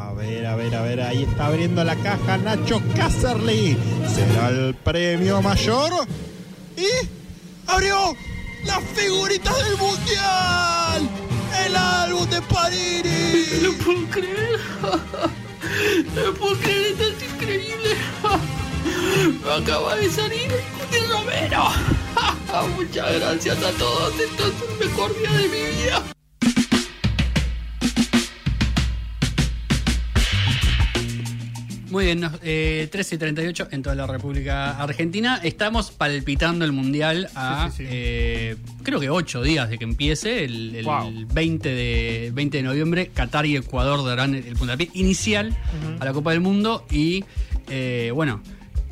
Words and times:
A 0.00 0.12
ver, 0.14 0.46
a 0.46 0.56
ver, 0.56 0.74
a 0.74 0.82
ver, 0.82 1.00
ahí 1.02 1.24
está 1.24 1.46
abriendo 1.46 1.84
la 1.84 1.94
caja 1.94 2.38
Nacho 2.38 2.80
Casterly. 2.96 3.76
¿Será 4.12 4.48
el 4.48 4.74
premio 4.74 5.42
mayor? 5.42 5.92
Y 6.74 6.88
abrió 7.66 8.16
las 8.64 8.82
figuritas 8.94 9.54
del 9.64 9.76
mundial. 9.76 11.08
El 11.66 11.76
álbum 11.76 12.28
de 12.30 12.40
Panini. 12.42 13.30
No 13.62 13.84
puedo 13.84 14.10
creer. 14.10 14.60
No 16.14 16.34
puedo 16.34 16.56
creer, 16.56 16.96
es 16.98 17.34
increíble. 17.34 17.90
Acaba 19.62 19.96
de 19.96 20.10
salir 20.10 20.50
el 20.92 21.08
Romero. 21.10 21.64
Muchas 22.76 23.20
gracias 23.20 23.58
a 23.62 23.70
todos. 23.72 24.18
Esto 24.18 24.46
es 24.46 24.54
el 24.70 24.88
mejor 24.88 25.18
día 25.18 25.32
de 25.32 25.48
mi 25.48 25.82
vida. 25.82 26.19
Muy 31.90 32.04
bien, 32.04 32.24
eh, 32.44 32.88
13 32.90 33.16
y 33.16 33.18
38 33.18 33.68
en 33.72 33.82
toda 33.82 33.96
la 33.96 34.06
República 34.06 34.80
Argentina. 34.80 35.40
Estamos 35.42 35.90
palpitando 35.90 36.64
el 36.64 36.70
Mundial 36.70 37.28
a, 37.34 37.68
Sí, 37.70 37.78
sí, 37.78 37.82
sí. 37.84 37.88
eh, 37.92 38.56
creo 38.84 39.00
que 39.00 39.10
8 39.10 39.42
días 39.42 39.68
de 39.68 39.76
que 39.76 39.84
empiece, 39.84 40.44
el, 40.44 40.76
el 40.76 40.84
Wow. 40.84 41.26
20, 41.34 41.68
de, 41.68 42.30
20 42.32 42.56
de 42.58 42.62
noviembre. 42.62 43.10
Qatar 43.12 43.44
y 43.46 43.56
Ecuador 43.56 44.04
darán 44.06 44.36
el, 44.36 44.46
el 44.46 44.54
puntapié 44.54 44.88
inicial 44.94 45.56
a 45.98 46.04
la 46.04 46.12
Copa 46.12 46.30
del 46.30 46.40
Mundo 46.40 46.86
y, 46.92 47.24
eh, 47.68 48.12
bueno, 48.14 48.40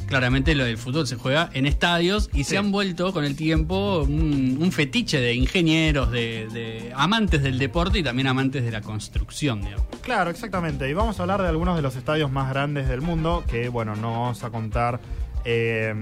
claramente 0.09 0.55
lo 0.55 0.65
del 0.65 0.79
fútbol 0.79 1.07
se 1.07 1.17
juega 1.17 1.51
en 1.53 1.67
estadios 1.67 2.30
y 2.33 2.45
se 2.45 2.59
han 2.59 2.73
vuelto 2.73 3.12
con 3.12 3.25
el 3.25 3.37
tiempo 3.37 4.01
un, 4.03 4.59
un 4.61 4.73
fetiche 4.73 5.21
de 5.21 5.34
ingenieros, 5.34 6.11
de, 6.11 6.48
de 6.53 6.93
amantes 6.97 7.43
del 7.43 7.59
deporte 7.59 7.98
y 7.98 8.03
también 8.03 8.27
amantes 8.27 8.65
de 8.65 8.71
la 8.73 8.81
construcción, 8.81 9.61
digamos. 9.62 9.87
Claro, 10.03 10.31
exactamente. 10.31 10.89
Y 10.89 10.95
vamos 10.95 11.19
a 11.21 11.23
hablar 11.23 11.43
de 11.43 11.48
algunos 11.48 11.77
de 11.77 11.83
los 11.83 11.95
estadios 11.97 12.33
más 12.33 12.48
grandes 12.51 12.89
del 12.89 13.01
mundo, 13.03 13.45
que 13.48 13.69
bueno, 13.69 13.95
no 13.95 14.11
vamos 14.12 14.42
a 14.42 14.50
contar 14.50 15.00
eh, 15.45 15.95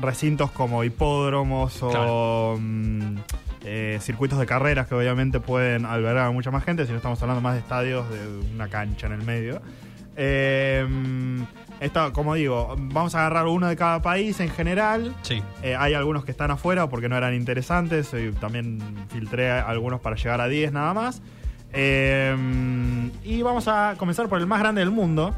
recintos 0.00 0.50
como 0.50 0.84
hipódromos 0.84 1.82
o 1.82 1.90
Claro. 1.90 2.56
mm, 2.60 3.16
eh, 3.64 3.98
circuitos 4.00 4.38
de 4.40 4.46
carreras 4.46 4.88
que 4.88 4.94
obviamente 4.94 5.38
pueden 5.38 5.84
albergar 5.86 6.26
a 6.26 6.30
mucha 6.32 6.50
más 6.50 6.64
gente, 6.64 6.84
sino 6.84 6.96
estamos 6.96 7.20
hablando 7.22 7.40
más 7.40 7.54
de 7.54 7.60
estadios 7.60 8.08
de 8.10 8.26
una 8.54 8.68
cancha 8.68 9.06
en 9.06 9.12
el 9.12 9.22
medio. 9.22 9.62
Eh, 10.16 10.86
esta, 11.80 12.12
como 12.12 12.34
digo, 12.34 12.76
vamos 12.78 13.14
a 13.14 13.20
agarrar 13.20 13.46
uno 13.46 13.66
de 13.66 13.76
cada 13.76 14.00
país 14.02 14.38
en 14.38 14.50
general. 14.50 15.14
Sí. 15.22 15.42
Eh, 15.62 15.74
hay 15.74 15.94
algunos 15.94 16.24
que 16.24 16.30
están 16.30 16.50
afuera 16.50 16.88
porque 16.88 17.08
no 17.08 17.16
eran 17.16 17.34
interesantes. 17.34 18.14
Y 18.14 18.30
también 18.32 18.80
filtré 19.08 19.50
algunos 19.50 20.00
para 20.00 20.14
llegar 20.16 20.40
a 20.40 20.46
10 20.46 20.72
nada 20.72 20.94
más. 20.94 21.22
Eh, 21.72 22.36
y 23.24 23.42
vamos 23.42 23.66
a 23.66 23.94
comenzar 23.98 24.28
por 24.28 24.38
el 24.38 24.46
más 24.46 24.60
grande 24.60 24.80
del 24.80 24.90
mundo, 24.90 25.34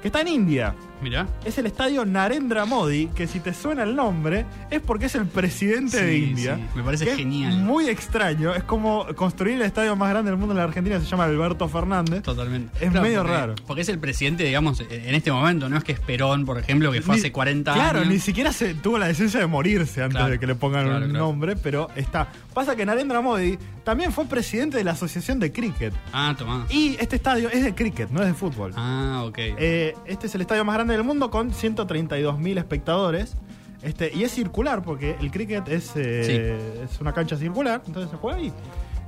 que 0.00 0.08
está 0.08 0.20
en 0.20 0.28
India. 0.28 0.74
Mirá. 1.02 1.26
Es 1.44 1.56
el 1.58 1.66
estadio 1.66 2.04
Narendra 2.04 2.64
Modi, 2.66 3.06
que 3.14 3.26
si 3.26 3.40
te 3.40 3.54
suena 3.54 3.82
el 3.84 3.96
nombre, 3.96 4.44
es 4.70 4.80
porque 4.80 5.06
es 5.06 5.14
el 5.14 5.26
presidente 5.26 6.02
de 6.04 6.16
India. 6.18 6.56
sí, 6.56 6.62
me 6.76 6.82
parece 6.82 7.04
que 7.06 7.12
es 7.12 7.16
genial. 7.16 7.56
muy 7.58 7.88
extraño. 7.88 8.54
Es 8.54 8.62
como 8.64 9.06
construir 9.16 9.56
el 9.56 9.62
estadio 9.62 9.96
más 9.96 10.10
grande 10.10 10.30
del 10.30 10.38
mundo 10.38 10.52
en 10.52 10.58
la 10.58 10.64
Argentina, 10.64 11.00
se 11.00 11.06
llama 11.06 11.24
Alberto 11.24 11.68
Fernández. 11.68 12.22
Totalmente. 12.22 12.84
Es 12.84 12.92
medio 12.92 13.20
porque- 13.22 13.32
raro. 13.32 13.54
Porque 13.66 13.82
es 13.82 13.88
el 13.88 13.98
presidente, 13.98 14.44
digamos, 14.44 14.80
en 14.80 15.14
este 15.14 15.32
momento. 15.32 15.68
No 15.68 15.76
es 15.78 15.84
que 15.84 15.92
es 15.92 16.00
Perón, 16.00 16.44
por 16.44 16.58
ejemplo, 16.58 16.92
que 16.92 17.00
fue 17.02 17.14
Ni- 17.14 17.20
hace 17.20 17.32
40 17.32 17.72
claro, 17.74 18.00
años. 18.00 18.12
ni 18.12 18.18
siquiera 18.18 18.52
se 18.52 18.74
tuvo 18.74 18.98
la 18.98 19.06
decencia 19.06 19.40
de 19.40 19.46
morirse 19.46 20.02
antes 20.02 20.16
Claro, 20.16 20.30
de 20.32 20.38
que 20.38 20.46
le 20.46 20.54
pongan 20.54 20.84
claro, 20.86 21.04
un 21.04 21.10
claro. 21.10 21.24
nombre, 21.26 21.56
pero 21.56 21.88
está. 21.96 22.28
Pasa 22.52 22.76
que 22.76 22.84
Narendra 22.84 23.20
Modi 23.20 23.58
también 23.84 24.12
fue 24.12 24.26
presidente 24.26 24.76
de 24.76 24.84
la 24.84 24.92
Asociación 24.92 25.38
de 25.40 25.52
Cricket. 25.52 25.94
Ah, 26.12 26.34
tomá. 26.36 26.66
Y 26.70 26.96
este 27.00 27.16
estadio 27.16 27.48
es 27.50 27.64
de 27.64 27.74
cricket, 27.74 28.10
no 28.10 28.20
es 28.20 28.28
de 28.28 28.34
fútbol. 28.34 28.72
Ah, 28.76 29.24
ok. 29.26 29.38
Eh, 29.38 29.94
este 30.06 30.26
es 30.26 30.34
el 30.34 30.42
estadio 30.42 30.64
más 30.64 30.74
grande 30.74 30.94
del 30.94 31.04
mundo 31.04 31.30
con 31.30 31.52
132.000 31.52 32.58
espectadores. 32.58 33.36
Este, 33.82 34.12
y 34.14 34.24
es 34.24 34.32
circular 34.32 34.82
porque 34.82 35.16
el 35.20 35.30
cricket 35.30 35.66
es, 35.68 35.92
eh, 35.96 36.84
es 36.84 37.00
una 37.00 37.14
cancha 37.14 37.36
circular, 37.36 37.82
entonces 37.86 38.10
se 38.10 38.16
juega 38.16 38.38
ahí. 38.38 38.52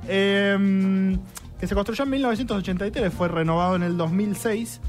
Eh, 0.07 1.17
que 1.59 1.67
se 1.67 1.75
construyó 1.75 2.03
en 2.03 2.09
1983, 2.09 3.13
fue 3.13 3.29
renovado 3.29 3.75
en 3.77 3.83
el 3.83 3.95
2006 3.95 4.81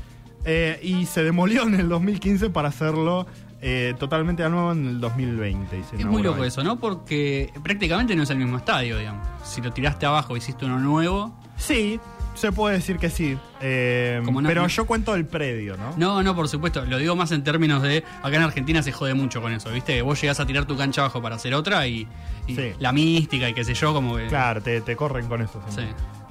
eh, 0.45 0.81
y 0.83 1.07
se 1.07 1.23
demolió 1.23 1.63
en 1.63 1.75
el 1.75 1.89
2015 1.89 2.51
para 2.51 2.69
hacerlo 2.69 3.27
eh, 3.67 3.95
totalmente 3.99 4.43
de 4.43 4.51
nuevo 4.51 4.73
en 4.73 4.87
el 4.87 5.01
2020. 5.01 5.79
y 5.79 5.83
se 5.85 5.97
es 5.97 6.05
muy 6.05 6.23
loco 6.23 6.43
ahí. 6.43 6.49
eso, 6.49 6.63
¿no? 6.63 6.79
Porque 6.79 7.51
prácticamente 7.63 8.15
no 8.15 8.23
es 8.25 8.31
el 8.31 8.37
mismo 8.37 8.59
estadio, 8.59 8.99
digamos. 8.99 9.27
Si 9.43 9.63
lo 9.63 9.73
tiraste 9.73 10.05
abajo 10.05 10.37
hiciste 10.37 10.67
uno 10.67 10.79
nuevo. 10.79 11.35
Sí, 11.57 11.99
se 12.35 12.53
puede 12.53 12.75
decir 12.75 12.99
que 12.99 13.09
sí. 13.09 13.39
eh, 13.63 14.21
Como 14.25 14.43
no- 14.43 14.49
pero 14.49 14.63
no- 14.63 14.69
yo 14.69 14.85
cuento 14.87 15.15
el 15.15 15.25
predio, 15.25 15.77
¿no? 15.79 15.95
No, 15.97 16.23
no, 16.23 16.35
por 16.35 16.49
supuesto. 16.49 16.85
Lo 16.85 16.99
digo 16.99 17.17
más 17.17 17.31
en 17.33 17.43
términos 17.43 17.81
de. 17.81 18.05
Acá 18.23 18.37
en 18.37 18.43
Argentina 18.43 18.83
se 18.83 18.93
jode 18.93 19.15
mucho 19.15 19.41
con 19.41 19.53
eso, 19.53 19.71
¿viste? 19.71 20.03
Vos 20.03 20.21
llegás 20.21 20.41
a 20.41 20.47
tirar 20.47 20.67
tu 20.67 20.77
cancha 20.77 21.01
abajo 21.01 21.23
para 21.23 21.37
hacer 21.37 21.55
otra 21.55 21.87
y, 21.87 22.07
y 22.47 22.57
Sí. 22.57 22.73
la 22.81 22.93
mística 22.93 23.49
y 23.49 23.55
qué 23.55 23.65
sé 23.65 23.73
yo, 23.73 23.95
como 23.95 24.17
que. 24.17 24.27
Claro, 24.27 24.61
te, 24.61 24.81
te 24.83 24.95
corren 24.97 25.27
con 25.29 25.41
eso. 25.41 25.63
Sí. 25.71 25.83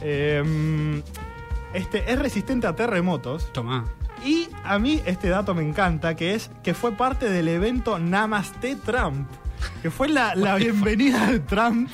Eh, 0.01 1.01
este 1.73 2.11
es 2.11 2.19
resistente 2.19 2.67
a 2.67 2.75
terremotos. 2.75 3.51
Tomá. 3.53 3.85
Y 4.25 4.47
a 4.63 4.79
mí 4.79 5.01
este 5.05 5.27
dato 5.29 5.53
me 5.53 5.63
encanta, 5.67 6.15
que 6.15 6.33
es 6.35 6.49
que 6.63 6.73
fue 6.73 6.93
parte 6.93 7.29
del 7.29 7.47
evento 7.49 7.99
Namaste 7.99 8.75
Trump, 8.77 9.27
que 9.81 9.91
fue 9.91 10.07
la, 10.09 10.33
la 10.35 10.55
bienvenida 10.55 11.27
de 11.31 11.39
Trump 11.41 11.89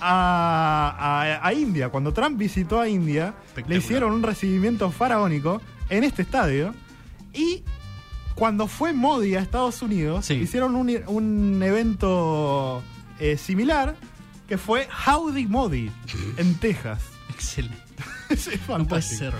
a, 0.00 0.94
a- 1.40 1.46
a 1.46 1.52
India. 1.52 1.88
Cuando 1.90 2.12
Trump 2.12 2.38
visitó 2.38 2.80
a 2.80 2.88
India, 2.88 3.34
le 3.66 3.76
hicieron 3.76 4.12
un 4.12 4.22
recibimiento 4.22 4.90
faraónico 4.90 5.60
en 5.88 6.04
este 6.04 6.22
estadio. 6.22 6.74
Y 7.32 7.62
cuando 8.34 8.66
fue 8.68 8.92
Modi 8.92 9.34
a 9.34 9.40
Estados 9.40 9.82
Unidos, 9.82 10.26
Sí. 10.26 10.34
hicieron 10.34 10.74
un, 10.76 10.90
un 11.06 11.62
evento 11.62 12.82
eh, 13.18 13.36
similar, 13.36 13.96
que 14.48 14.56
fue 14.58 14.88
Howdy 15.06 15.46
Modi, 15.46 15.90
en 16.36 16.54
Texas. 16.54 17.02
Excelente. 17.30 17.85
No 18.68 18.86
puede 18.86 19.02
ser. 19.02 19.34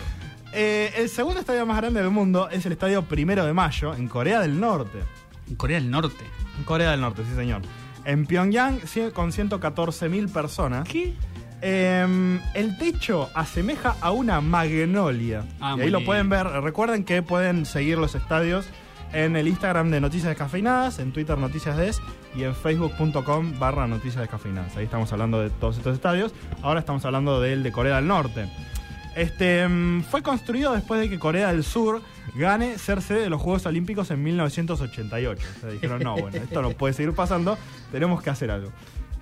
Eh, 0.52 0.92
el 0.96 1.08
segundo 1.08 1.40
estadio 1.40 1.66
más 1.66 1.76
grande 1.76 2.00
del 2.00 2.10
mundo 2.10 2.48
es 2.48 2.64
el 2.66 2.72
estadio 2.72 3.02
Primero 3.02 3.44
de 3.44 3.52
Mayo, 3.52 3.94
en 3.94 4.08
Corea 4.08 4.40
del 4.40 4.58
Norte. 4.58 5.00
En 5.48 5.56
Corea 5.56 5.78
del 5.78 5.90
Norte. 5.90 6.24
En 6.56 6.64
Corea 6.64 6.92
del 6.92 7.00
Norte, 7.00 7.22
sí, 7.28 7.34
señor. 7.34 7.62
En 8.04 8.26
Pyongyang, 8.26 8.80
con 9.12 9.32
114.000 9.32 10.32
personas. 10.32 10.88
¿Qué? 10.88 11.14
Eh, 11.62 12.40
el 12.54 12.78
techo 12.78 13.30
asemeja 13.34 13.96
a 14.00 14.12
una 14.12 14.40
magnolia. 14.40 15.44
Ah, 15.60 15.74
y 15.76 15.82
ahí 15.82 15.90
lo 15.90 16.04
pueden 16.04 16.28
ver. 16.28 16.46
Recuerden 16.46 17.04
que 17.04 17.22
pueden 17.22 17.66
seguir 17.66 17.98
los 17.98 18.14
estadios 18.14 18.66
en 19.12 19.36
el 19.36 19.48
Instagram 19.48 19.90
de 19.90 20.00
Noticias 20.00 20.28
Descafeinadas, 20.28 20.98
en 20.98 21.12
Twitter 21.12 21.38
Noticias 21.38 21.76
Des 21.76 22.00
y 22.34 22.44
en 22.44 22.54
facebook.com 22.54 23.58
barra 23.58 23.86
Noticias 23.86 24.20
Descafeinadas. 24.20 24.76
Ahí 24.76 24.84
estamos 24.84 25.12
hablando 25.12 25.40
de 25.40 25.50
todos 25.50 25.78
estos 25.78 25.94
estadios. 25.94 26.34
Ahora 26.62 26.80
estamos 26.80 27.04
hablando 27.04 27.40
del 27.40 27.62
de 27.62 27.72
Corea 27.72 27.96
del 27.96 28.06
Norte. 28.06 28.48
Este 29.16 29.66
mm, 29.66 30.02
fue 30.02 30.22
construido 30.22 30.72
después 30.74 31.00
de 31.00 31.08
que 31.08 31.18
Corea 31.18 31.48
del 31.50 31.64
Sur 31.64 32.02
gane 32.34 32.78
ser 32.78 33.00
sede 33.02 33.22
de 33.22 33.30
los 33.30 33.40
Juegos 33.40 33.64
Olímpicos 33.66 34.10
en 34.10 34.22
1988. 34.22 35.42
O 35.56 35.60
sea, 35.60 35.70
dijeron, 35.70 36.02
no, 36.02 36.16
bueno, 36.16 36.36
esto 36.36 36.60
no 36.62 36.70
puede 36.72 36.92
seguir 36.94 37.12
pasando, 37.14 37.56
tenemos 37.90 38.22
que 38.22 38.30
hacer 38.30 38.50
algo. 38.50 38.70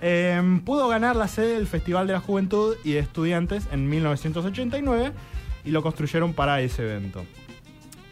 Eh, 0.01 0.59
pudo 0.65 0.89
ganar 0.89 1.15
la 1.15 1.27
sede 1.29 1.53
del 1.55 1.65
Festival 1.67 2.07
de 2.07 2.13
la 2.13 2.19
Juventud 2.19 2.75
y 2.83 2.91
de 2.91 2.99
Estudiantes 2.99 3.67
en 3.71 3.89
1989 3.89 5.13
y 5.63 5.71
lo 5.71 5.81
construyeron 5.81 6.33
para 6.33 6.59
ese 6.61 6.83
evento. 6.83 7.23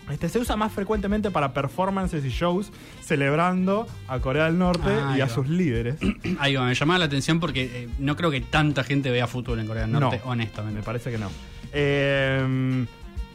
Este 0.09 0.27
se 0.29 0.39
usa 0.39 0.55
más 0.55 0.71
frecuentemente 0.71 1.31
para 1.31 1.53
performances 1.53 2.23
y 2.25 2.29
shows 2.29 2.71
celebrando 3.01 3.87
a 4.07 4.19
Corea 4.19 4.45
del 4.45 4.57
Norte 4.57 4.89
Ah, 4.89 5.15
y 5.17 5.21
a 5.21 5.25
va. 5.25 5.29
sus 5.33 5.47
líderes. 5.49 5.95
Ahí 6.39 6.55
va, 6.55 6.65
me 6.65 6.75
llamaba 6.75 6.99
la 6.99 7.05
atención 7.05 7.39
porque 7.39 7.63
eh, 7.83 7.89
no 7.99 8.15
creo 8.15 8.31
que 8.31 8.41
tanta 8.41 8.83
gente 8.83 9.11
vea 9.11 9.27
fútbol 9.27 9.59
en 9.59 9.67
Corea 9.67 9.83
del 9.83 9.91
Norte, 9.93 10.21
No. 10.23 10.31
honestamente. 10.31 10.79
Me 10.79 10.83
parece 10.83 11.11
que 11.11 11.17
no. 11.17 11.29
Eh, 11.73 12.85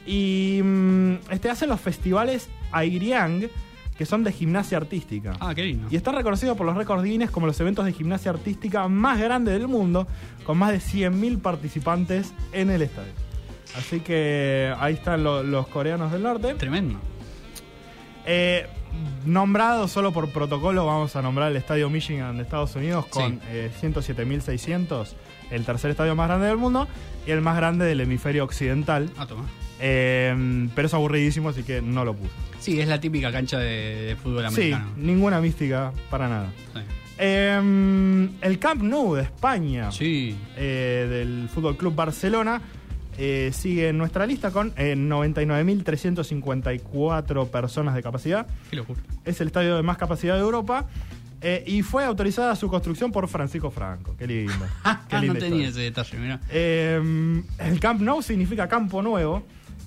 y 0.06 0.60
mm, 0.62 1.14
este 1.30 1.50
hacen 1.50 1.68
los 1.68 1.80
festivales 1.80 2.48
Airiang, 2.72 3.48
que 3.96 4.06
son 4.06 4.22
de 4.24 4.32
gimnasia 4.32 4.78
artística. 4.78 5.32
Ah, 5.40 5.54
qué 5.54 5.64
lindo. 5.64 5.88
Y 5.90 5.96
está 5.96 6.12
reconocido 6.12 6.54
por 6.56 6.64
los 6.66 6.76
récords 6.76 7.02
Guinness 7.02 7.30
como 7.30 7.46
los 7.46 7.58
eventos 7.60 7.84
de 7.84 7.92
gimnasia 7.92 8.30
artística 8.30 8.86
más 8.88 9.18
grandes 9.18 9.54
del 9.54 9.66
mundo, 9.68 10.06
con 10.44 10.56
más 10.56 10.70
de 10.70 10.78
100.000 10.80 11.40
participantes 11.40 12.32
en 12.52 12.70
el 12.70 12.82
estadio. 12.82 13.12
Así 13.76 14.00
que 14.00 14.72
ahí 14.78 14.94
están 14.94 15.22
lo- 15.24 15.42
los 15.42 15.66
coreanos 15.68 16.10
del 16.12 16.22
norte. 16.22 16.54
Tremendo. 16.54 16.98
Eh, 18.24 18.66
nombrado 19.26 19.88
solo 19.88 20.12
por 20.12 20.30
protocolo, 20.30 20.86
vamos 20.86 21.14
a 21.16 21.22
nombrar 21.22 21.50
el 21.50 21.56
estadio 21.56 21.90
Michigan 21.90 22.36
de 22.36 22.42
Estados 22.44 22.74
Unidos 22.76 23.06
con 23.06 23.32
Sí. 23.32 23.38
eh, 23.50 23.70
107.600, 23.80 25.14
el 25.50 25.64
tercer 25.64 25.90
estadio 25.90 26.14
más 26.14 26.28
grande 26.28 26.46
del 26.46 26.56
mundo 26.56 26.86
y 27.26 27.30
el 27.30 27.40
más 27.40 27.56
grande 27.56 27.84
del 27.86 28.00
hemisferio 28.00 28.44
occidental. 28.44 29.10
Ah, 29.16 29.26
toma. 29.26 29.44
Eh, 29.80 30.68
pero 30.74 30.86
es 30.86 30.94
aburridísimo, 30.94 31.48
así 31.50 31.62
que 31.62 31.80
no 31.80 32.04
lo 32.04 32.14
puse. 32.14 32.32
Sí, 32.58 32.80
es 32.80 32.88
la 32.88 32.98
típica 33.00 33.30
cancha 33.30 33.58
de, 33.58 34.06
de 34.08 34.16
fútbol 34.16 34.44
Sí, 34.50 34.72
americano. 34.72 34.90
ninguna 34.96 35.40
mística 35.40 35.92
para 36.10 36.28
nada. 36.28 36.50
Sí. 36.74 36.80
Eh, 37.18 38.28
el 38.42 38.58
Camp 38.58 38.82
Nou 38.82 39.14
de 39.14 39.22
España, 39.22 39.90
Sí. 39.92 40.36
eh, 40.56 41.06
del 41.08 41.48
Fútbol 41.48 41.76
Club 41.76 41.94
Barcelona, 41.94 42.60
eh, 43.16 43.50
sigue 43.52 43.88
en 43.88 43.98
nuestra 43.98 44.26
lista 44.26 44.50
con 44.52 44.72
eh, 44.76 44.94
99.354 44.96 47.48
personas 47.50 47.94
de 47.94 48.02
capacidad. 48.02 48.46
Qué 48.70 48.76
locura. 48.76 49.00
Es 49.24 49.40
el 49.40 49.48
estadio 49.48 49.76
de 49.76 49.82
más 49.82 49.96
capacidad 49.98 50.34
de 50.34 50.40
Europa. 50.40 50.86
Eh, 51.40 51.62
y 51.66 51.82
fue 51.82 52.04
autorizada 52.04 52.54
su 52.56 52.68
construcción 52.68 53.12
por 53.12 53.28
Francisco 53.28 53.70
Franco. 53.70 54.14
Qué 54.16 54.26
lindo. 54.26 54.52
Qué 55.08 55.16
Ah, 55.16 55.22
no 55.22 55.34
tenía 55.34 55.68
historia. 55.68 55.68
ese 55.68 55.80
detalle, 55.80 56.18
mira. 56.18 56.40
Eh, 56.50 57.42
el 57.58 57.80
Camp 57.80 58.00
Nou 58.00 58.22
significa 58.22 58.68
campo 58.68 59.02
nuevo. 59.02 59.44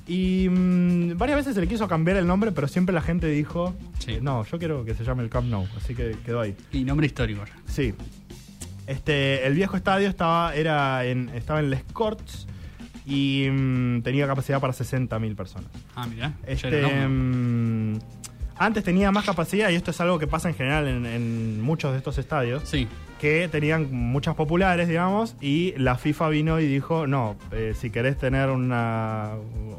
Y 0.08 0.48
mm, 0.50 1.18
varias 1.18 1.38
veces 1.38 1.54
se 1.56 1.62
le 1.62 1.68
quiso 1.68 1.88
cambiar 1.88 2.18
el 2.18 2.26
nombre, 2.28 2.52
pero 2.52 2.68
siempre 2.68 2.94
la 2.94 3.02
gente 3.02 3.28
dijo: 3.28 3.74
Sí. 4.00 4.18
No, 4.22 4.44
yo 4.46 4.58
quiero 4.60 4.84
que 4.84 4.94
se 4.96 5.04
llame 5.04 5.24
el 5.24 5.30
Camp 5.30 5.48
Nou. 5.48 5.68
Así 5.78 5.94
que 5.96 6.18
quedó 6.26 6.42
ahí. 6.42 6.56
Y 6.72 6.84
nombre 6.84 7.06
histórico. 7.06 7.46
ya. 7.46 7.54
Sí. 7.72 7.94
Este, 8.88 9.46
el 9.46 9.54
viejo 9.54 9.78
estadio 9.78 10.10
estaba, 10.10 10.54
era 10.56 11.06
en, 11.06 11.30
estaba 11.30 11.60
en 11.60 11.70
Les 11.70 11.84
Corts 11.94 12.48
y 13.06 13.48
mm, 13.50 14.02
tenía 14.02 14.28
capacidad 14.28 14.60
para 14.60 14.74
60.000 14.74 15.36
personas. 15.36 15.70
Ah, 15.96 16.08
mira. 16.08 16.34
Este, 16.46 16.82
antes 18.66 18.84
tenía 18.84 19.12
más 19.12 19.26
capacidad, 19.26 19.70
y 19.70 19.76
esto 19.76 19.92
es 19.92 20.00
algo 20.02 20.20
que 20.20 20.28
pasa 20.28 20.50
en 20.50 20.56
general 20.56 20.88
en, 20.88 21.06
en 21.06 21.62
muchos 21.62 21.92
de 21.92 21.98
estos 21.98 22.18
estadios, 22.18 22.64
Sí, 22.66 22.88
que 23.20 23.48
tenían 23.52 23.92
muchas 23.92 24.34
populares, 24.36 24.88
digamos, 24.88 25.36
y 25.42 25.74
la 25.78 25.96
FIFA 25.96 26.30
vino 26.30 26.60
y 26.60 26.66
dijo, 26.68 27.06
no, 27.08 27.36
eh, 27.52 27.74
si 27.80 27.90
querés 27.92 28.18
tener 28.18 28.50
una, 28.50 29.32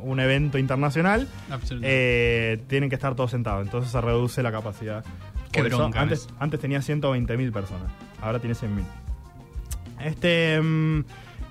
un 0.03 0.21
evento 0.21 0.59
internacional, 0.59 1.29
eh, 1.83 2.61
tienen 2.69 2.89
que 2.89 2.95
estar 2.95 3.15
todos 3.15 3.31
sentados, 3.33 3.65
entonces 3.65 3.91
se 3.91 4.01
reduce 4.01 4.43
la 4.43 4.53
capacidad. 4.53 5.05
Qué 5.51 5.63
bronca, 5.63 6.01
antes, 6.01 6.29
antes 6.39 6.61
tenía 6.61 6.79
120.000 6.81 7.53
personas, 7.53 7.91
ahora 8.21 8.39
tiene 8.39 8.55
100.000. 8.55 8.85
Este, 10.05 10.61
mm, 10.61 11.05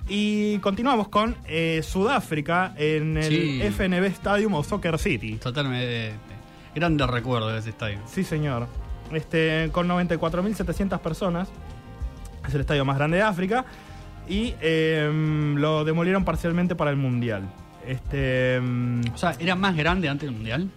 y 0.09 0.57
continuamos 0.59 1.07
con 1.09 1.35
eh, 1.47 1.81
Sudáfrica 1.83 2.73
en 2.77 3.17
el 3.17 3.23
Sí. 3.23 3.61
FNB 3.63 4.05
Stadium 4.07 4.53
o 4.55 4.63
Soccer 4.63 4.97
City. 4.97 5.35
Totalmente. 5.35 6.13
Grandes 6.75 7.07
recuerdos 7.07 7.53
de 7.53 7.59
ese 7.59 7.69
estadio. 7.71 7.99
Sí, 8.05 8.23
señor. 8.23 8.67
Este, 9.11 9.69
con 9.71 9.87
94.700 9.89 10.99
personas. 10.99 11.49
Es 12.47 12.53
el 12.53 12.61
estadio 12.61 12.85
más 12.85 12.97
grande 12.97 13.17
de 13.17 13.23
África. 13.23 13.65
Y 14.27 14.53
em, 14.61 15.55
lo 15.55 15.83
demolieron 15.83 16.23
parcialmente 16.23 16.75
para 16.75 16.91
el 16.91 16.97
Mundial. 16.97 17.43
Este, 17.85 18.55
em, 18.55 19.01
O 19.13 19.17
sea, 19.17 19.35
¿era 19.39 19.55
más 19.55 19.75
grande 19.75 20.07
antes 20.09 20.27
del 20.27 20.35
Mundial? 20.35 20.69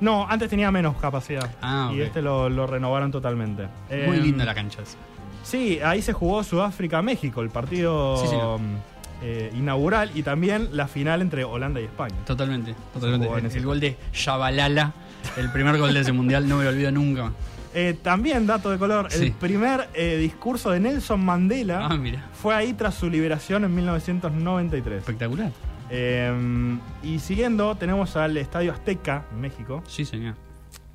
no, 0.00 0.26
antes 0.28 0.50
tenía 0.50 0.70
menos 0.70 0.96
capacidad. 0.96 1.48
Ah, 1.62 1.90
Y 1.94 2.00
ok. 2.00 2.06
este 2.08 2.22
lo, 2.22 2.48
lo 2.50 2.66
renovaron 2.66 3.10
totalmente. 3.10 3.62
Muy 4.06 4.16
Em, 4.16 4.22
linda 4.22 4.44
la 4.44 4.54
cancha 4.54 4.82
esa. 4.82 4.96
Sí, 5.42 5.78
ahí 5.82 6.02
se 6.02 6.12
jugó 6.12 6.42
Sudáfrica-México, 6.42 7.40
el 7.40 7.50
partido 7.50 8.16
Sí, 8.16 8.26
eh, 9.22 9.50
inaugural 9.56 10.10
y 10.14 10.22
también 10.22 10.68
la 10.76 10.88
final 10.88 11.22
entre 11.22 11.44
Holanda 11.44 11.80
y 11.80 11.84
España. 11.84 12.16
Totalmente, 12.26 12.74
totalmente. 12.92 13.28
El, 13.38 13.56
el 13.56 13.64
gol 13.64 13.80
de 13.80 13.96
Shabalala, 14.12 14.92
el 15.36 15.50
primer 15.52 15.78
gol 15.78 15.92
de 15.94 16.00
ese 16.00 16.12
mundial, 16.12 16.48
no 16.48 16.58
me 16.58 16.64
lo 16.64 16.70
olvido 16.70 16.90
nunca. 16.92 17.32
Eh, 17.74 17.94
también, 18.02 18.46
dato 18.46 18.70
de 18.70 18.78
color, 18.78 19.10
Sí. 19.12 19.26
el 19.26 19.32
primer 19.32 19.88
eh, 19.94 20.16
discurso 20.16 20.70
de 20.70 20.80
Nelson 20.80 21.22
Mandela 21.22 21.86
Ah, 21.90 21.98
fue 22.40 22.54
ahí 22.54 22.72
tras 22.72 22.94
su 22.94 23.10
liberación 23.10 23.64
en 23.64 23.74
1993. 23.74 24.98
Espectacular. 25.00 25.50
Eh, 25.90 26.32
y 27.02 27.18
siguiendo, 27.18 27.74
tenemos 27.76 28.16
al 28.16 28.36
Estadio 28.38 28.72
Azteca, 28.72 29.24
en 29.32 29.40
México, 29.42 29.82
Sí, 29.86 30.04
señor. 30.04 30.34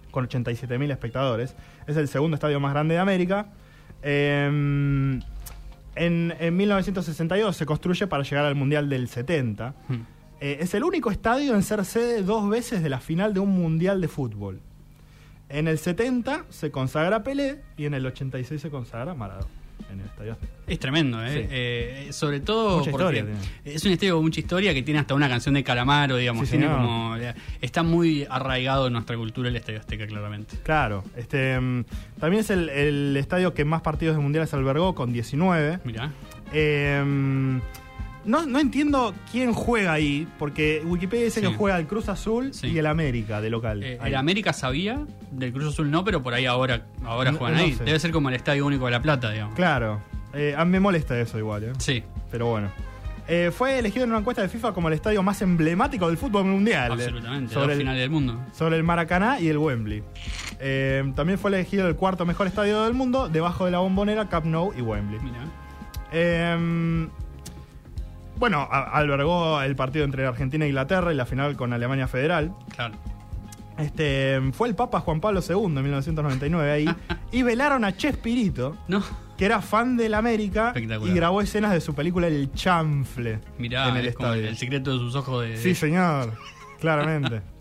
con 0.10 0.28
87.000 0.28 0.92
espectadores. 0.92 1.56
Es 1.88 1.95
el 1.98 2.07
segundo 2.07 2.36
estadio 2.36 2.60
más 2.60 2.74
grande 2.74 2.95
de 2.95 3.00
América. 3.00 3.45
En, 4.01 5.24
en 5.95 6.57
1962 6.57 7.56
se 7.56 7.66
construye 7.66 8.07
para 8.07 8.24
llegar 8.24 8.45
al 8.45 8.56
Mundial 8.56 8.89
del 8.89 9.07
70. 9.07 9.74
Hmm. 9.88 9.95
Eh, 10.42 10.58
es 10.60 10.74
el 10.74 10.84
único 10.84 11.12
estadio 11.12 11.56
en 11.56 11.64
ser 11.64 11.86
sede 11.86 12.24
dos 12.24 12.50
veces 12.50 12.84
de 12.84 12.90
la 12.90 13.00
final 13.00 13.34
de 13.34 13.40
un 13.40 13.50
Mundial 13.50 14.02
de 14.02 14.08
fútbol. 14.08 14.60
En 15.50 15.68
el 15.68 15.78
70 15.78 16.46
se 16.50 16.72
consagra 16.72 17.24
Pelé 17.24 17.62
y 17.78 17.86
en 17.86 17.94
el 17.94 18.06
86 18.06 18.60
se 18.60 18.70
consagra 18.70 19.14
Maradona 19.14 19.62
en 19.92 20.00
el 20.00 20.06
estadio 20.06 20.34
Azteca. 20.34 20.52
Es 20.68 20.80
tremendo, 20.80 21.24
¿eh? 21.24 21.34
Sí. 21.34 21.48
Eh, 21.52 22.08
sobre 22.12 22.40
todo 22.40 22.80
Mucha 22.80 22.92
porque 22.92 23.20
historia 23.20 23.36
es 23.66 23.86
un 23.86 23.92
estadio 23.92 24.16
con 24.16 24.24
mucha 24.24 24.40
historia 24.40 24.74
que 24.74 24.84
tiene 24.84 25.00
hasta 25.00 25.14
una 25.14 25.28
canción 25.28 25.56
de 25.56 25.64
Calamaro, 25.64 26.18
digamos. 26.18 26.48
Sí, 26.48 26.52
tiene 26.52 26.68
señor. 26.68 26.82
como, 26.82 27.18
eh, 27.18 27.34
está 27.62 27.84
muy 27.84 28.26
arraigado 28.30 28.88
en 28.88 28.94
nuestra 28.94 29.18
cultura 29.18 29.50
el 29.50 29.56
Estadio 29.56 29.80
Azteca, 29.80 30.08
claramente. 30.08 30.58
Claro, 30.64 31.04
este 31.16 31.60
mm, 31.60 31.86
también 32.20 32.42
es 32.42 32.50
el, 32.50 32.70
el 32.70 33.18
estadio 33.18 33.54
que 33.54 33.66
más 33.66 33.82
partidos 33.82 34.16
de 34.16 34.22
mundiales 34.22 34.54
albergó 34.54 34.96
con 34.96 35.12
19. 35.14 35.80
Mirá. 35.84 36.12
Eh, 36.54 37.60
no, 38.25 38.45
no 38.45 38.59
entiendo 38.59 39.13
quién 39.31 39.53
juega 39.53 39.94
ahí, 39.94 40.27
porque 40.39 40.81
Wikipedia 40.85 41.25
dice 41.25 41.41
Sí. 41.41 41.47
que 41.47 41.53
juega 41.53 41.77
el 41.79 41.88
Cruz 41.88 42.07
Azul 42.09 42.53
Sí. 42.53 42.68
y 42.68 42.77
el 42.77 42.85
América 42.85 43.41
de 43.41 43.50
local. 43.50 43.83
Eh, 43.83 43.97
el 44.03 44.15
América 44.15 44.53
sabía, 44.53 45.06
del 45.31 45.51
Cruz 45.53 45.73
Azul 45.73 45.89
no, 45.89 46.03
pero 46.03 46.21
por 46.21 46.33
ahí 46.33 46.45
ahora, 46.45 46.85
ahora 47.03 47.31
No- 47.31 47.38
juegan 47.38 47.57
no 47.57 47.63
ahí. 47.63 47.73
sé. 47.73 47.83
Debe 47.83 48.00
ser 48.00 48.12
como 48.12 48.29
el 48.29 48.35
Estadio 48.35 48.65
Único 48.65 48.85
de 48.85 48.91
La 48.91 49.01
Plata, 49.01 49.31
digamos. 49.31 49.56
Claro, 49.56 50.01
eh, 50.33 50.53
a 50.57 50.63
mí 50.65 50.71
me 50.71 50.79
molesta 50.79 51.19
eso 51.19 51.38
igual, 51.38 51.63
¿eh? 51.63 51.73
Sí, 51.79 52.03
pero 52.29 52.47
bueno. 52.47 52.69
Eh, 53.27 53.51
fue 53.56 53.79
elegido 53.79 54.03
en 54.03 54.09
una 54.09 54.19
encuesta 54.19 54.41
de 54.41 54.50
FIFA 54.50 54.73
como 54.73 54.89
el 54.89 54.94
estadio 54.95 55.23
más 55.23 55.41
emblemático 55.41 56.07
del 56.07 56.18
fútbol 56.18 56.44
mundial. 56.45 56.91
absolutamente. 56.91 57.53
Sobre 57.53 57.73
el, 57.73 57.79
finales 57.79 58.01
del 58.01 58.09
mundo. 58.09 58.38
sobre 58.51 58.75
el 58.75 58.83
Maracaná 58.83 59.39
y 59.39 59.47
el 59.47 59.57
Wembley. 59.57 60.03
Eh, 60.59 61.12
también 61.15 61.39
fue 61.39 61.50
elegido 61.51 61.88
el 61.88 61.95
cuarto 61.95 62.25
mejor 62.25 62.47
estadio 62.47 62.83
del 62.83 62.94
mundo, 62.94 63.29
debajo 63.29 63.65
de 63.65 63.71
la 63.71 63.79
bombonera, 63.79 64.27
Camp 64.27 64.47
Nou 64.47 64.73
y 64.77 64.81
Wembley. 64.81 65.19
Mira. 65.21 65.38
Eh, 66.12 67.07
bueno, 68.42 68.68
albergó 68.72 69.62
el 69.62 69.76
partido 69.76 70.04
entre 70.04 70.26
Argentina 70.26 70.66
e 70.66 70.70
Inglaterra 70.70 71.14
y 71.14 71.16
la 71.16 71.28
final 71.28 71.56
con 71.56 71.74
Alemania 71.74 72.08
Federal. 72.08 72.52
Claro. 72.76 72.96
Este, 73.78 74.42
fue 74.54 74.68
el 74.68 74.74
Papa 74.74 75.00
Juan 75.00 75.22
Pablo 75.22 75.42
II 75.48 75.66
en 75.66 75.74
1999 75.76 76.72
ahí. 76.72 76.86
y 77.32 77.44
velaron 77.44 77.86
a 77.86 77.96
Chespirito, 77.96 78.76
No, 78.88 79.04
que 79.38 79.46
era 79.46 79.62
fan 79.62 79.96
del 79.96 80.16
América 80.16 80.74
y 80.76 81.14
grabó 81.14 81.42
escenas 81.42 81.72
de 81.72 81.82
su 81.82 81.94
película 81.94 82.28
El 82.28 82.52
Chanfle 82.52 83.42
mirá, 83.60 83.90
en 83.90 83.98
el 83.98 84.08
es 84.08 84.16
como 84.16 84.30
el, 84.30 84.40
estadio. 84.40 84.50
el 84.50 84.58
secreto 84.58 84.94
de 84.94 84.98
sus 84.98 85.16
ojos 85.16 85.44
de. 85.44 85.58
Sí, 85.58 85.76
señor, 85.76 86.34
claramente. 86.80 87.42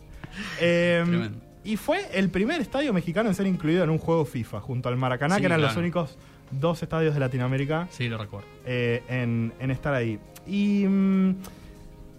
Eh, 0.61 1.29
y 1.65 1.77
fue 1.77 2.07
el 2.15 2.31
primer 2.31 2.61
estadio 2.61 2.93
mexicano 2.93 3.29
en 3.29 3.35
ser 3.35 3.47
incluido 3.47 3.83
en 3.83 3.91
un 3.91 3.99
juego 3.99 4.25
FIFA, 4.25 4.61
junto 4.61 4.89
al 4.89 4.97
Maracaná, 4.97 5.35
Sí, 5.35 5.41
que 5.41 5.47
eran 5.47 5.61
los 5.61 5.77
únicos 5.77 6.17
dos 6.51 6.83
estadios 6.83 7.15
de 7.15 7.21
Latinoamérica 7.21 7.87
Sí, 7.91 8.09
lo 8.09 8.19
recuerdo. 8.19 8.47
eh, 8.67 9.03
en, 9.09 9.53
en 9.61 9.71
estar 9.71 9.95
ahí. 9.95 10.19
Y 10.47 10.85
mm, 10.87 11.35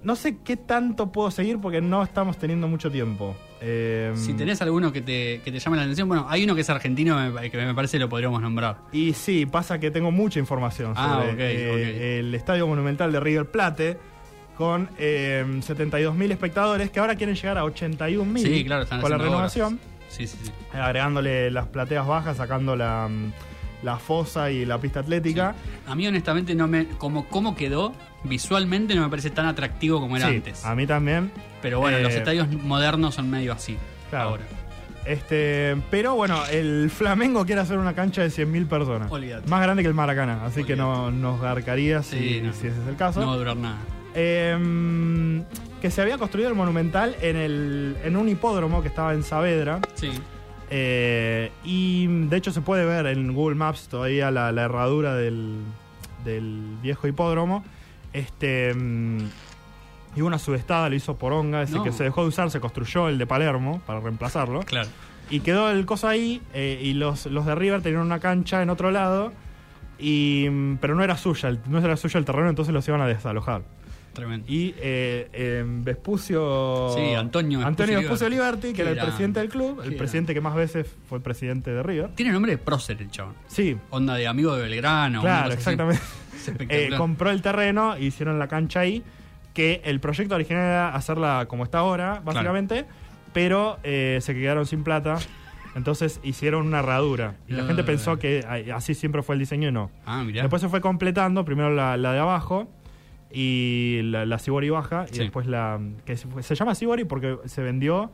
no 0.03 0.15
sé 0.15 0.37
qué 0.43 0.57
tanto 0.57 1.11
puedo 1.11 1.29
seguir 1.31 1.59
porque 1.59 1.81
no 1.81 2.01
estamos 2.03 2.37
teniendo 2.37 2.67
mucho 2.67 2.89
tiempo. 2.91 3.35
Eh, 3.63 4.11
Si 4.15 4.33
tenés 4.33 4.59
alguno 4.63 4.91
que 4.91 5.01
te, 5.01 5.41
que 5.43 5.51
te 5.51 5.59
llame 5.59 5.77
la 5.77 5.83
atención, 5.83 6.07
bueno, 6.07 6.25
hay 6.29 6.43
uno 6.43 6.55
que 6.55 6.61
es 6.61 6.69
argentino 6.71 7.17
que 7.51 7.57
me 7.57 7.75
parece 7.75 7.99
lo 7.99 8.09
podríamos 8.09 8.41
nombrar. 8.41 8.77
Y 8.91 9.13
sí, 9.13 9.45
pasa 9.45 9.79
que 9.79 9.91
tengo 9.91 10.09
mucha 10.11 10.39
información 10.39 10.93
Ah, 10.95 11.19
sobre 11.21 11.33
ok, 11.33 11.39
eh, 11.39 11.69
ok. 11.69 12.01
el 12.27 12.35
Estadio 12.35 12.65
Monumental 12.67 13.11
de 13.11 13.19
River 13.19 13.51
Plate 13.51 13.97
con 14.57 14.89
eh, 14.97 15.43
72.000 15.47 16.31
espectadores 16.31 16.89
que 16.89 16.99
ahora 16.99 17.15
quieren 17.15 17.35
llegar 17.35 17.57
a 17.57 17.63
81.000 17.65 18.37
Sí, 18.39 18.65
claro, 18.65 18.85
con 19.01 19.09
la 19.11 19.17
renovación, 19.17 19.79
Sí, 20.07 20.25
sí, 20.27 20.37
sí. 20.43 20.51
agregándole 20.73 21.49
las 21.51 21.67
plateas 21.67 22.05
bajas, 22.07 22.37
sacando 22.37 22.75
la, 22.75 23.07
mm, 23.07 23.31
la 23.83 23.97
fosa 23.97 24.51
y 24.51 24.65
la 24.65 24.77
pista 24.79 24.99
atlética. 25.01 25.55
A 25.87 25.95
mí, 25.95 26.07
honestamente, 26.07 26.53
no 26.55 26.67
me. 26.67 26.87
Como, 26.97 27.27
como 27.27 27.55
quedó, 27.55 27.93
visualmente 28.23 28.95
no 28.95 29.01
me 29.03 29.09
parece 29.09 29.29
tan 29.29 29.45
atractivo 29.45 29.99
como 29.99 30.17
era 30.17 30.29
Sí, 30.29 30.35
antes. 30.35 30.65
a 30.65 30.75
mí 30.75 30.85
también. 30.87 31.31
Pero 31.61 31.79
bueno, 31.79 31.97
eh, 31.97 32.03
los 32.03 32.13
estadios 32.13 32.49
modernos 32.51 33.15
son 33.15 33.29
medio 33.29 33.53
así. 33.53 33.77
Claro. 34.09 34.29
Ahora. 34.29 34.43
Este, 35.05 35.75
pero 35.89 36.13
bueno, 36.13 36.39
el 36.51 36.91
Flamengo 36.91 37.43
quiere 37.45 37.61
hacer 37.61 37.79
una 37.79 37.93
cancha 37.95 38.21
de 38.21 38.29
100.000 38.29 38.67
personas. 38.67 39.11
Más 39.47 39.61
grande 39.63 39.81
que 39.81 39.87
el 39.87 39.95
Maracaná, 39.95 40.45
así 40.45 40.63
que 40.63 40.75
no, 40.75 41.09
nos 41.09 41.41
garcaría 41.41 42.03
si, 42.03 42.17
Sí, 42.19 42.41
no. 42.43 42.53
si 42.53 42.67
ese 42.67 42.79
es 42.81 42.87
el 42.87 42.95
caso. 42.97 43.19
No 43.21 43.27
va 43.27 43.33
a 43.33 43.37
durar 43.37 43.57
nada. 43.57 43.77
Eh, 44.13 45.41
que 45.81 45.89
se 45.89 46.01
había 46.01 46.17
construido 46.19 46.49
el 46.49 46.55
monumental 46.55 47.15
en, 47.21 47.35
el, 47.35 47.97
en 48.03 48.15
un 48.15 48.29
hipódromo 48.29 48.81
que 48.83 48.89
estaba 48.89 49.13
en 49.13 49.23
Saavedra. 49.23 49.79
Sí. 49.95 50.11
Eh, 50.73 51.51
y 51.65 52.07
de 52.07 52.37
hecho 52.37 52.51
se 52.51 52.61
puede 52.61 52.85
ver 52.85 53.05
en 53.07 53.33
Google 53.33 53.55
Maps 53.55 53.89
todavía 53.89 54.31
la, 54.31 54.51
la 54.53 54.63
herradura 54.63 55.15
del, 55.15 55.57
del 56.23 56.77
viejo 56.81 57.07
hipódromo. 57.07 57.63
Este. 58.13 58.73
mm, 58.73 59.19
y 60.15 60.21
una 60.21 60.39
subestada 60.39 60.89
lo 60.89 60.95
hizo 60.95 61.15
Poronga, 61.15 61.61
ese 61.61 61.75
No. 61.75 61.83
que 61.83 61.91
se 61.93 62.03
dejó 62.03 62.23
de 62.23 62.27
usar, 62.29 62.51
se 62.51 62.59
construyó 62.59 63.07
el 63.07 63.17
de 63.17 63.25
Palermo 63.25 63.81
para 63.85 64.01
reemplazarlo. 64.01 64.59
Claro. 64.61 64.89
Y 65.29 65.39
quedó 65.39 65.71
el 65.71 65.85
coso 65.85 66.09
ahí, 66.09 66.41
eh, 66.53 66.79
y 66.83 66.93
los, 66.93 67.27
los 67.27 67.45
de 67.45 67.55
River 67.55 67.81
tenían 67.81 68.01
una 68.01 68.19
cancha 68.19 68.61
en 68.61 68.69
otro 68.69 68.91
lado, 68.91 69.31
y, 69.97 70.47
mm, 70.51 70.77
pero 70.81 70.95
no 70.95 71.03
era 71.05 71.15
suya, 71.15 71.55
no 71.67 71.79
era 71.79 71.95
suyo 71.95 72.17
el 72.19 72.25
terreno, 72.25 72.49
entonces 72.49 72.73
los 72.73 72.85
iban 72.89 72.99
a 72.99 73.07
desalojar. 73.07 73.61
Tremendo. 74.13 74.45
Y 74.49 74.73
eh, 74.77 75.29
eh, 75.33 75.63
Vespucio. 75.65 76.89
Sí, 76.95 77.13
Antonio 77.13 77.65
Antonio 77.65 77.99
Vespucio 77.99 78.27
Liberty, 78.29 78.67
que 78.69 78.73
Qué 78.73 78.81
era 78.81 78.89
el 78.91 78.95
grande. 78.97 79.11
presidente 79.11 79.39
del 79.39 79.49
club, 79.49 79.81
el 79.83 79.91
Qué 79.91 79.95
presidente 79.97 80.33
que 80.33 80.41
más 80.41 80.55
veces 80.55 80.87
fue 81.07 81.19
presidente 81.21 81.71
de 81.71 81.81
River. 81.83 82.09
Tiene 82.15 82.31
nombre 82.31 82.51
de 82.51 82.57
prócer 82.57 83.01
el 83.01 83.09
chabón. 83.09 83.35
Sí, 83.47 83.77
Onda 83.89 84.15
de 84.15 84.27
amigo 84.27 84.55
de 84.55 84.63
Belgrano. 84.63 85.21
claro, 85.21 85.53
exactamente. 85.53 86.01
Eh, 86.69 86.89
compró 86.97 87.29
el 87.29 87.43
terreno, 87.43 87.99
hicieron 87.99 88.39
la 88.39 88.47
cancha 88.47 88.79
ahí. 88.79 89.03
que 89.53 89.79
el 89.83 89.99
proyecto 89.99 90.33
original 90.33 90.63
era 90.63 90.95
hacerla 90.95 91.45
como 91.47 91.63
está 91.65 91.77
ahora, 91.79 92.19
básicamente, 92.25 92.85
pero 93.31 93.77
eh, 93.83 94.17
se 94.21 94.33
quedaron 94.33 94.65
sin 94.65 94.83
plata. 94.83 95.19
Entonces 95.75 96.19
hicieron 96.23 96.65
una 96.65 96.79
herradura. 96.79 97.35
Y 97.47 97.53
la 97.53 97.63
Ah. 97.63 97.67
gente 97.67 97.83
pensó 97.83 98.17
que 98.17 98.43
así 98.73 98.95
siempre 98.95 99.21
fue 99.21 99.35
el 99.35 99.39
diseño 99.39 99.69
y 99.69 99.71
no. 99.71 99.91
Ah, 100.05 100.23
mirá. 100.23 100.41
Después 100.41 100.61
se 100.63 100.67
fue 100.69 100.81
completando, 100.81 101.45
primero 101.45 101.69
la, 101.69 101.95
la 101.95 102.11
de 102.13 102.19
abajo 102.19 102.67
y 103.33 104.01
la, 104.03 104.25
la 104.25 104.39
Sibori 104.39 104.69
baja, 104.69 105.05
y 105.11 105.13
Sí. 105.15 105.19
después 105.21 105.47
la. 105.47 105.79
que 106.05 106.17
se, 106.17 106.27
se 106.41 106.55
llama 106.55 106.75
Sibori 106.75 107.05
porque 107.05 107.37
se 107.45 107.61
vendió 107.61 108.11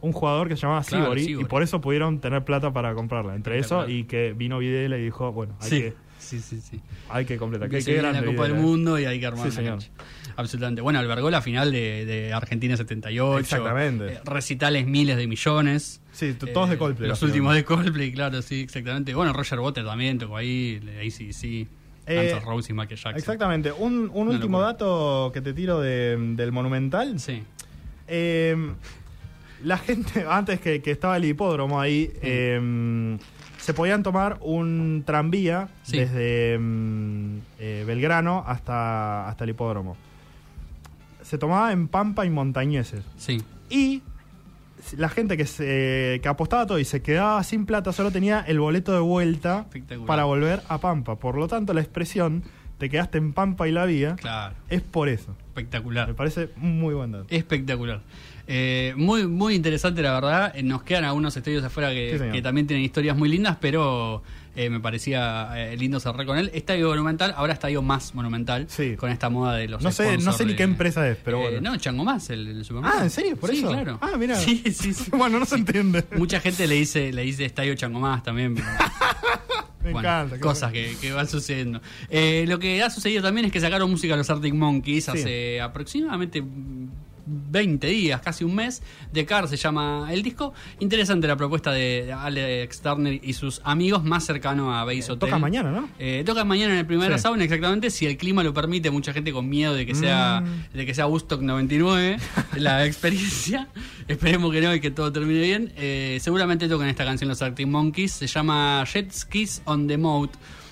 un 0.00 0.12
jugador 0.12 0.48
que 0.48 0.56
se 0.56 0.62
llamaba 0.62 0.82
Claro, 0.84 1.04
Sibori, 1.06 1.24
Sibori. 1.24 1.44
y 1.44 1.48
por 1.48 1.62
eso 1.62 1.80
pudieron 1.80 2.20
tener 2.20 2.44
plata 2.44 2.72
para 2.72 2.94
comprarla. 2.94 3.34
Entre 3.34 3.58
eso 3.58 3.88
y 3.88 4.04
que 4.04 4.32
vino 4.32 4.58
Videla 4.58 4.96
y 4.98 5.02
dijo, 5.02 5.32
bueno, 5.32 5.56
hay, 5.60 5.68
sí, 5.70 5.80
que, 5.80 5.94
sí, 6.18 6.38
sí, 6.40 6.60
sí. 6.60 6.80
hay 7.08 7.24
que 7.24 7.36
completar. 7.36 7.68
Que 7.68 7.78
viene 7.80 8.02
la 8.12 8.24
Copa 8.24 8.44
del. 8.44 8.54
Mundo 8.54 8.98
y 8.98 9.04
hay 9.06 9.18
que 9.18 9.26
armar 9.26 9.50
Sí, 9.50 9.60
una. 9.60 9.78
Absolutamente. 10.36 10.82
Bueno, 10.82 11.00
albergó 11.00 11.30
la 11.30 11.42
final 11.42 11.72
de, 11.72 12.04
de 12.06 12.32
Argentina 12.32 12.76
78. 12.76 13.38
Exactamente. 13.40 14.12
eh, 14.12 14.20
recitales 14.24 14.86
miles 14.86 15.16
de 15.16 15.26
millones. 15.26 16.00
Sí, 16.12 16.34
todos 16.34 16.68
Eh, 16.68 16.72
de 16.72 16.78
Coldplay. 16.78 17.08
Los 17.08 17.22
últimos 17.22 17.54
de 17.56 17.64
Coldplay, 17.64 18.12
claro, 18.12 18.40
sí, 18.42 18.60
exactamente. 18.60 19.14
Bueno, 19.14 19.32
Roger 19.32 19.58
Waters 19.58 19.84
también 19.86 20.18
tocó 20.18 20.36
ahí, 20.36 20.80
ahí 21.00 21.10
sí, 21.10 21.32
sí. 21.32 21.66
Eh, 22.08 22.40
Guns 22.44 22.68
y 22.70 22.72
Michael 22.72 22.96
Jackson. 22.98 23.16
Exactamente. 23.16 23.72
Un, 23.72 24.10
un 24.12 24.28
último 24.28 24.60
dato 24.60 25.30
que 25.34 25.40
te 25.40 25.52
tiro 25.52 25.80
de- 25.80 26.16
del 26.36 26.52
Monumental. 26.52 27.18
Sí. 27.20 27.42
Eh, 28.06 28.56
la 29.64 29.76
gente, 29.78 30.24
antes 30.30 30.60
que, 30.60 30.80
que 30.82 30.90
estaba 30.90 31.16
el 31.16 31.24
hipódromo 31.24 31.80
ahí, 31.80 32.10
eh, 32.22 33.18
se 33.58 33.74
podían 33.74 34.02
tomar 34.02 34.38
un 34.40 35.02
tranvía 35.04 35.68
Sí. 35.82 35.98
desde 35.98 36.58
mm, 36.58 37.38
eh, 37.58 37.84
Belgrano 37.86 38.44
hasta, 38.46 39.28
hasta 39.28 39.44
el 39.44 39.50
hipódromo. 39.50 39.96
Se 41.22 41.36
tomaba 41.36 41.72
en 41.72 41.88
Pampa 41.88 42.24
y 42.24 42.30
Montañeses. 42.30 43.04
Sí. 43.18 43.42
Y 43.68 44.02
la 44.96 45.08
gente 45.08 45.36
que, 45.36 45.46
se, 45.46 46.20
que 46.22 46.28
apostaba 46.28 46.66
todo 46.66 46.78
y 46.78 46.84
se 46.84 47.02
quedaba 47.02 47.42
sin 47.44 47.66
plata 47.66 47.92
solo 47.92 48.10
tenía 48.10 48.40
el 48.46 48.60
boleto 48.60 48.92
de 48.92 49.00
vuelta 49.00 49.66
para 50.06 50.24
volver 50.24 50.62
a 50.68 50.78
Pampa. 50.78 51.16
Por 51.16 51.36
lo 51.36 51.48
tanto, 51.48 51.72
la 51.74 51.80
expresión 51.80 52.44
te 52.78 52.88
quedaste 52.88 53.18
en 53.18 53.32
Pampa 53.32 53.68
y 53.68 53.72
la 53.72 53.84
vía 53.86 54.16
Claro. 54.16 54.54
es 54.68 54.80
por 54.82 55.08
eso. 55.08 55.36
Espectacular. 55.48 56.08
Me 56.08 56.14
parece 56.14 56.50
muy 56.56 56.94
buen 56.94 57.12
dato. 57.12 57.26
Espectacular. 57.28 58.00
Eh, 58.46 58.94
muy, 58.96 59.26
muy 59.26 59.54
interesante, 59.54 60.00
la 60.00 60.12
verdad. 60.14 60.52
Eh, 60.54 60.62
Nos 60.62 60.82
quedan 60.84 61.04
algunos 61.04 61.36
estadios 61.36 61.62
afuera 61.64 61.90
que, 61.90 62.12
Sí, 62.12 62.18
señor. 62.18 62.32
que 62.34 62.40
también 62.42 62.66
tienen 62.66 62.84
historias 62.84 63.16
muy 63.16 63.28
lindas, 63.28 63.58
pero 63.60 64.22
eh, 64.56 64.70
me 64.70 64.80
parecía 64.80 65.50
eh, 65.56 65.76
lindo 65.76 66.00
cerrar 66.00 66.24
con 66.24 66.38
él. 66.38 66.50
Estadio 66.54 66.88
monumental, 66.88 67.34
ahora 67.36 67.52
estadio 67.52 67.82
más 67.82 68.14
monumental, 68.14 68.66
Sí. 68.70 68.96
con 68.96 69.10
esta 69.10 69.28
moda 69.28 69.54
de 69.56 69.68
los 69.68 69.82
No 69.82 69.90
sé, 69.92 70.16
no 70.18 70.32
sé 70.32 70.46
ni 70.46 70.54
qué 70.56 70.62
empresa 70.62 71.06
es, 71.08 71.18
pero 71.22 71.38
Eh, 71.40 71.50
bueno. 71.50 71.72
No, 71.72 71.76
Chango 71.76 72.04
Más, 72.04 72.30
el, 72.30 72.46
el 72.48 72.64
supermercado. 72.64 73.00
Ah, 73.02 73.04
¿en 73.04 73.10
serio? 73.10 73.36
¿Por 73.36 73.50
Sí, 73.50 73.58
eso? 73.58 73.68
claro. 73.68 73.98
Ah, 74.00 74.16
mira. 74.18 74.34
Sí, 74.36 74.62
sí, 74.72 74.94
sí. 74.94 75.10
bueno, 75.12 75.38
no 75.40 75.44
se 75.44 75.56
entiende. 75.56 76.04
Mucha 76.16 76.40
gente 76.40 76.66
le 76.66 76.76
dice, 76.76 77.12
le 77.12 77.22
dice 77.22 77.44
Estadio 77.44 77.74
Chango 77.74 78.00
Más 78.00 78.22
también. 78.22 78.54
pero- 78.54 78.66
Me 79.88 79.92
bueno, 79.94 80.08
encanta. 80.08 80.40
cosas 80.40 80.72
que, 80.72 80.96
que 81.00 81.12
van 81.12 81.26
sucediendo. 81.28 81.80
Eh, 82.08 82.44
lo 82.46 82.58
que 82.58 82.82
ha 82.82 82.90
sucedido 82.90 83.22
también 83.22 83.46
es 83.46 83.52
que 83.52 83.60
sacaron 83.60 83.90
música 83.90 84.16
los 84.16 84.28
Arctic 84.28 84.54
Monkeys 84.54 85.08
hace 85.08 85.60
aproximadamente 85.60 86.42
20 87.28 87.86
días, 87.86 88.20
casi 88.20 88.44
un 88.44 88.54
mes. 88.54 88.82
The 89.12 89.26
Car 89.26 89.46
se 89.48 89.56
llama 89.56 90.08
el 90.10 90.22
disco. 90.22 90.54
Interesante 90.80 91.26
la 91.28 91.36
propuesta 91.36 91.70
de 91.72 92.12
Alex 92.12 92.80
Turner 92.80 93.20
y 93.22 93.32
sus 93.34 93.60
amigos, 93.64 94.02
más 94.04 94.24
cercano 94.24 94.74
a 94.74 94.84
Base 94.84 95.04
Hotel. 95.12 95.18
Toca 95.28 95.38
mañana, 95.38 95.70
¿no? 95.70 95.88
Eh, 95.98 96.22
toca 96.24 96.44
mañana 96.44 96.72
en 96.72 96.78
el 96.80 96.86
primer 96.86 97.08
Sí. 97.18 97.28
exactamente, 97.42 97.90
si 97.90 98.06
el 98.06 98.16
clima 98.16 98.42
lo 98.42 98.52
permite, 98.54 98.90
mucha 98.90 99.12
gente 99.12 99.32
con 99.32 99.48
miedo 99.48 99.74
de 99.74 99.84
que 99.86 99.94
sea 99.94 100.40
Mm. 100.40 100.76
de 100.76 100.86
que 100.86 100.94
sea 100.94 101.06
Woodstock 101.06 101.40
99 101.42 102.16
la 102.56 102.84
experiencia. 102.86 103.68
Esperemos 104.08 104.52
que 104.52 104.60
no 104.60 104.74
y 104.74 104.80
que 104.80 104.90
todo 104.90 105.12
termine 105.12 105.40
bien. 105.40 105.72
Eh, 105.76 106.18
seguramente 106.20 106.68
tocan 106.68 106.88
esta 106.88 107.04
canción 107.04 107.28
los 107.28 107.42
Arctic 107.42 107.66
Monkeys, 107.66 108.12
se 108.12 108.26
llama 108.26 108.84
Jet 108.92 109.12
Skis 109.12 109.62
on 109.66 109.86
the 109.86 109.98
Moat, 109.98 110.30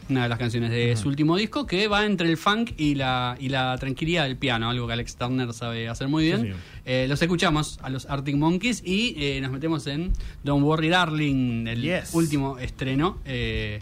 una 0.09 0.23
de 0.25 0.29
las 0.29 0.39
canciones 0.39 0.71
de 0.71 0.95
su 0.97 1.09
último 1.09 1.37
disco 1.37 1.67
que 1.67 1.89
va 1.89 2.05
entre 2.05 2.29
el 2.29 2.37
funk 2.37 2.73
y 2.77 2.95
la 2.95 3.37
y 3.41 3.49
la 3.49 3.77
tranquilidad 3.79 4.25
del 4.25 4.37
piano, 4.37 4.71
algo 4.71 4.87
que 4.87 4.93
Alex 4.93 5.17
Turner 5.17 5.53
sabe 5.53 5.89
hacer 5.89 6.09
muy 6.09 6.25
bien. 6.25 6.43
Sí. 6.43 6.51
Eh, 6.85 7.07
los 7.09 7.21
escuchamos 7.21 7.79
a 7.83 7.91
los 7.91 8.07
Arctic 8.07 8.37
Monkeys 8.37 8.83
y 8.85 9.15
eh, 9.19 9.41
nos 9.41 9.51
metemos 9.51 9.87
en 9.89 10.13
Don't 10.45 10.65
Worry 10.65 10.89
Darling, 10.89 11.67
el 11.67 11.83
Yes. 11.83 12.15
último 12.15 12.59
estreno 12.59 13.19
eh, 13.25 13.81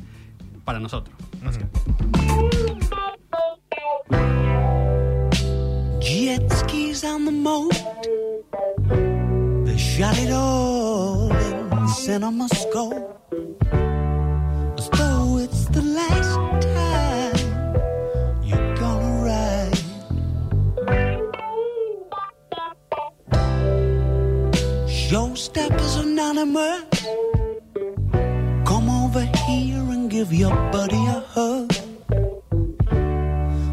para 0.65 0.81
nosotros. 0.81 1.15
Jet 6.01 6.51
skis 6.53 7.05
on 7.05 7.25
the 7.25 7.31
moat. 7.31 7.73
They 9.65 9.77
Your 25.11 25.37
step 25.37 25.73
is 25.81 25.97
anonymous. 25.97 27.07
Come 28.65 28.89
over 28.89 29.21
here 29.47 29.85
and 29.95 30.11
give 30.11 30.33
your 30.33 30.55
buddy 30.73 31.05
a 31.07 31.21
hug. 31.35 31.73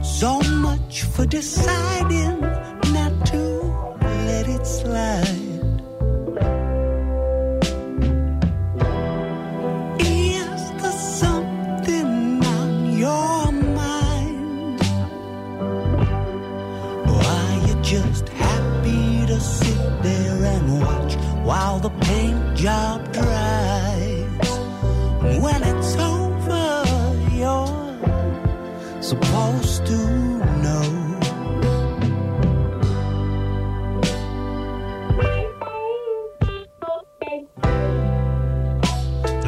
So 0.04 0.42
much 0.60 1.04
for 1.04 1.26
deciding 1.26 2.42
not 2.42 3.26
to 3.28 3.44
let 4.28 4.48
it 4.50 4.68
slide. 4.68 5.28
Is 10.00 10.62
there 10.82 11.00
something 11.22 12.44
on 12.46 12.98
your 12.98 13.52
mind? 13.52 14.82
Or 17.10 17.24
are 17.24 17.68
you 17.68 17.82
just 17.82 18.28
happy 18.30 19.26
to 19.28 19.40
sit? 19.40 19.81
While 21.44 21.80
the 21.80 21.90
paint 21.90 22.56
job 22.56 23.12
dries? 23.14 24.50
When 25.44 25.64
it's 25.64 25.96
over, 25.98 26.86
you're 27.32 29.02
supposed 29.02 29.86
to 29.88 29.98
know. 30.64 31.02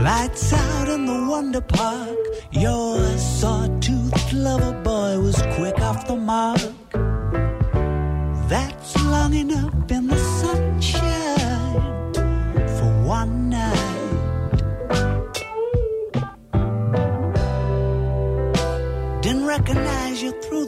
Lights 0.02 0.54
out 0.54 0.90
in 0.90 1.06
the 1.06 1.28
Wonder 1.30 1.62
Park. 1.62 2.18
Your 2.52 3.00
sawtooth 3.18 4.34
lover 4.34 4.74
boy 4.84 5.20
was 5.20 5.42
quick 5.56 5.80
off 5.80 6.08
the 6.08 6.16
mark. 6.16 6.60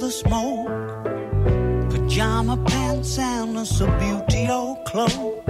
The 0.06 0.12
smoke. 0.12 0.68
Pajama 1.90 2.58
pants 2.68 3.18
and 3.18 3.58
a 3.58 3.62
Subutio 3.62 4.78
cloak. 4.86 5.44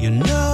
You 0.00 0.10
know 0.10 0.51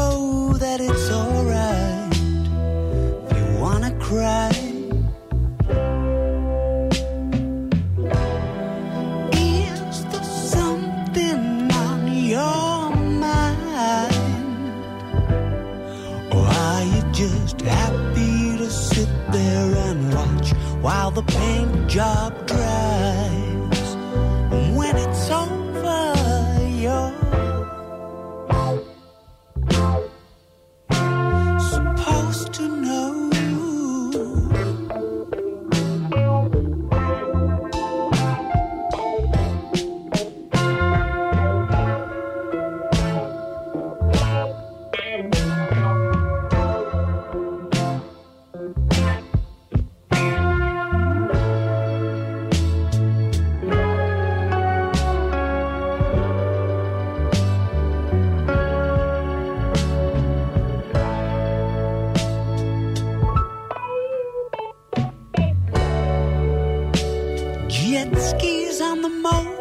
skis 68.30 68.80
on 68.80 69.02
the 69.02 69.08
moat. 69.08 69.56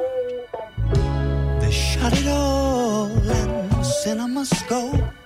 They 1.62 1.72
shut 1.72 2.14
it 2.14 2.28
all 2.28 3.10
in 3.40 3.50
CinemaScope. 4.00 5.17